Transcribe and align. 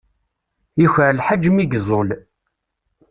Yuker 0.81 1.11
lḥaǧ 1.19 1.43
mi 1.51 1.63
yeẓẓul. 1.65 2.09